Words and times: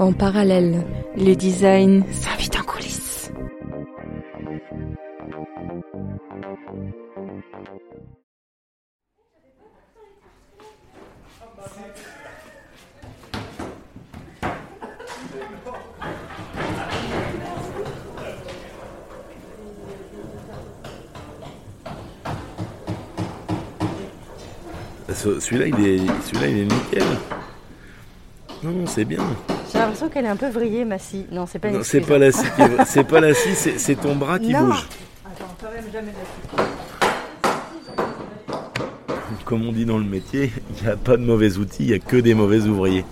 En 0.00 0.12
parallèle, 0.12 0.84
le 1.16 1.34
design 1.34 2.04
s'invite 2.12 2.56
en 2.56 2.62
coulisses. 2.62 3.32
Celui-là, 25.40 25.66
il 25.66 25.86
est, 25.86 25.98
celui-là, 26.26 26.46
il 26.46 26.58
est 26.58 26.64
nickel. 26.64 27.02
Non, 28.62 28.86
c'est 28.86 29.04
bien. 29.04 29.18
J'ai 29.72 29.78
l'impression 29.78 30.08
qu'elle 30.08 30.24
est 30.24 30.28
un 30.28 30.36
peu 30.36 30.48
vrillée, 30.48 30.84
ma 30.84 30.98
scie. 30.98 31.26
Non, 31.30 31.46
c'est 31.46 31.58
pas 31.58 31.68
une 31.68 31.74
Non, 31.76 31.80
c'est 31.84 32.00
pas 32.00 32.16
hein. 32.16 32.18
la 32.18 32.32
scie, 32.32 32.46
qui 32.56 32.62
est- 32.62 32.84
c'est 32.86 33.04
pas 33.04 33.20
la 33.20 33.34
scie, 33.34 33.54
c'est, 33.54 33.78
c'est 33.78 33.94
ton 33.94 34.16
bras 34.16 34.38
qui 34.38 34.52
Non. 34.52 34.66
bouge. 34.66 34.86
Attends, 35.24 35.44
quand 35.60 35.70
même 35.72 35.84
jamais 35.92 36.12
la 36.56 36.64
scie. 36.64 36.70
Comme 39.44 39.66
on 39.66 39.72
dit 39.72 39.84
dans 39.86 39.98
le 39.98 40.04
métier, 40.04 40.52
il 40.76 40.82
n'y 40.84 40.90
a 40.90 40.96
pas 40.96 41.16
de 41.16 41.24
mauvais 41.24 41.56
outils, 41.56 41.84
il 41.84 41.88
n'y 41.88 41.94
a 41.94 41.98
que 41.98 42.16
des 42.16 42.34
mauvais 42.34 42.60
ouvriers. 42.62 43.04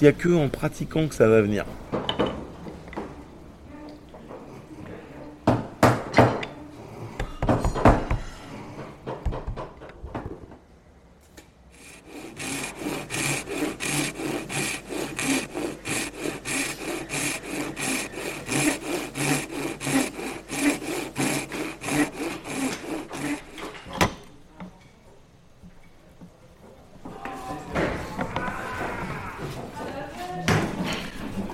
Il 0.00 0.04
n'y 0.04 0.08
a 0.08 0.12
que 0.12 0.28
en 0.28 0.48
pratiquant 0.48 1.06
que 1.06 1.14
ça 1.14 1.28
va 1.28 1.40
venir. 1.40 1.64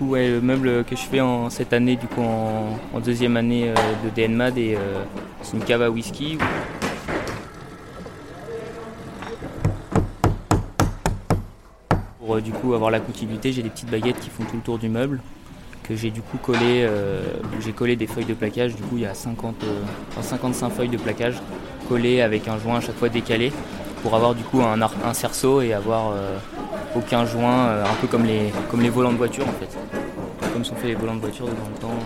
Coup, 0.00 0.14
le 0.14 0.40
meuble 0.40 0.84
que 0.84 0.96
je 0.96 1.02
fais 1.02 1.20
en, 1.20 1.50
cette 1.50 1.74
année, 1.74 1.96
du 1.96 2.06
coup, 2.06 2.22
en, 2.22 3.00
deuxième 3.00 3.36
année 3.36 3.68
euh, 3.68 3.74
de 4.02 4.08
DNMAD, 4.08 4.58
euh, 4.58 5.02
c'est 5.42 5.56
une 5.56 5.62
cave 5.62 5.82
à 5.82 5.90
whisky. 5.90 6.38
Pour 12.18 12.36
euh, 12.36 12.40
du 12.40 12.50
coup 12.50 12.72
avoir 12.72 12.90
la 12.90 13.00
continuité, 13.00 13.52
j'ai 13.52 13.62
des 13.62 13.68
petites 13.68 13.90
baguettes 13.90 14.18
qui 14.20 14.30
font 14.30 14.44
tout 14.44 14.56
le 14.56 14.62
tour 14.62 14.78
du 14.78 14.88
meuble 14.88 15.20
que 15.82 15.94
j'ai 15.96 16.10
du 16.10 16.22
coup 16.22 16.38
collé, 16.38 16.88
j'ai 17.58 17.72
collé 17.72 17.96
des 17.96 18.06
feuilles 18.06 18.24
de 18.24 18.34
plaquage. 18.34 18.76
Du 18.76 18.82
coup, 18.82 18.96
il 18.96 19.02
y 19.02 19.06
a 19.06 19.14
50, 19.14 19.64
euh, 19.64 19.82
enfin, 20.10 20.22
55 20.22 20.70
feuilles 20.70 20.88
de 20.88 20.96
plaquage 20.96 21.34
collées 21.88 22.22
avec 22.22 22.46
un 22.48 22.58
joint 22.58 22.76
à 22.76 22.80
chaque 22.80 22.96
fois 22.96 23.08
décalé 23.08 23.52
pour 24.02 24.14
avoir 24.14 24.34
du 24.34 24.44
coup 24.44 24.60
un, 24.62 25.14
cerceau 25.14 25.60
et 25.60 25.74
avoir 25.74 26.14
aucun 26.96 27.24
joint, 27.24 27.68
euh, 27.68 27.84
un 27.84 27.94
peu 28.00 28.06
comme 28.06 28.24
les, 28.24 28.52
comme 28.70 28.80
les 28.80 28.90
volants 28.90 29.12
de 29.12 29.18
voiture 29.18 29.46
en 29.46 29.52
fait. 29.52 29.78
Comme 30.52 30.64
sont 30.64 30.74
fait 30.74 30.88
les 30.88 30.94
volants 30.94 31.16
de 31.16 31.20
voiture 31.20 31.46
dans 31.46 31.52
le 31.52 31.80
temps. 31.80 31.98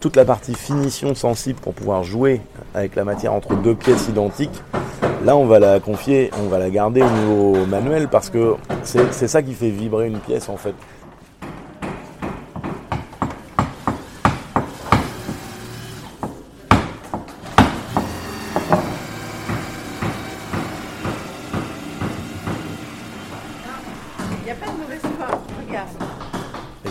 toute 0.00 0.14
la 0.16 0.24
partie 0.24 0.54
finition 0.54 1.14
sensible 1.14 1.58
pour 1.60 1.74
pouvoir 1.74 2.04
jouer 2.04 2.40
avec 2.72 2.94
la 2.94 3.04
matière 3.04 3.32
entre 3.32 3.56
deux 3.56 3.74
pièces 3.74 4.08
identiques, 4.08 4.62
là 5.24 5.36
on 5.36 5.44
va 5.44 5.58
la 5.58 5.80
confier, 5.80 6.30
on 6.42 6.48
va 6.48 6.58
la 6.58 6.70
garder 6.70 7.02
au 7.02 7.10
niveau 7.10 7.66
manuel 7.66 8.08
parce 8.08 8.30
que 8.30 8.54
c'est 8.84 9.28
ça 9.28 9.42
qui 9.42 9.54
fait 9.54 9.70
vibrer 9.70 10.06
une 10.06 10.20
pièce 10.20 10.48
en 10.48 10.56
fait. 10.56 10.74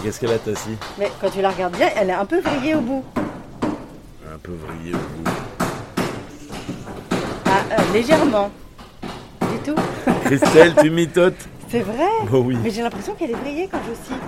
Qu'est-ce 0.03 0.19
qu'elle 0.19 0.31
a, 0.31 0.37
Tassie 0.37 0.77
Mais 0.97 1.11
quand 1.19 1.29
tu 1.29 1.41
la 1.41 1.49
regardes 1.49 1.75
bien, 1.75 1.89
elle 1.95 2.09
est 2.09 2.13
un 2.13 2.25
peu 2.25 2.39
vrillée 2.39 2.75
au 2.75 2.81
bout. 2.81 3.03
Un 3.21 4.37
peu 4.41 4.53
vrillée 4.53 4.93
au 4.93 4.97
bout. 4.97 5.31
Ah, 7.45 7.63
euh, 7.71 7.93
légèrement. 7.93 8.51
Du 9.41 9.59
tout. 9.65 9.75
Christelle, 10.25 10.75
tu 10.81 10.89
mitotes 10.89 11.47
C'est 11.69 11.81
vrai 11.81 12.09
oh 12.31 12.37
oui. 12.37 12.57
Mais 12.63 12.69
j'ai 12.69 12.83
l'impression 12.83 13.13
qu'elle 13.15 13.31
est 13.31 13.35
vrillée 13.35 13.67
quand 13.71 13.79
je 13.87 13.93
scie. 13.93 14.19